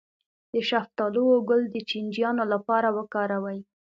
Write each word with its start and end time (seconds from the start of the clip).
د 0.53 0.55
شفتالو 0.69 1.23
ګل 1.49 1.61
د 1.71 1.75
چینجیانو 1.89 2.43
لپاره 2.53 2.87
وکاروئ 2.97 3.59